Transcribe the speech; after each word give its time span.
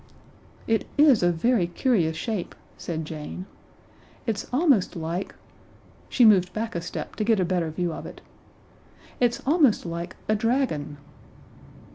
"It 0.65 0.87
is 0.97 1.21
a 1.21 1.31
very 1.31 1.67
curious 1.67 2.17
shape," 2.17 2.55
said 2.75 3.05
Jane. 3.05 3.45
"It's 4.25 4.47
almost 4.51 4.95
like" 4.95 5.35
she 6.09 6.25
moved 6.25 6.53
back 6.53 6.73
a 6.73 6.81
step 6.81 7.15
to 7.17 7.23
get 7.23 7.39
a 7.39 7.45
better 7.45 7.69
view 7.69 7.93
of 7.93 8.07
it 8.07 8.19
"it's 9.19 9.43
almost 9.45 9.85
like 9.85 10.15
a 10.27 10.33
dragon." 10.35 10.97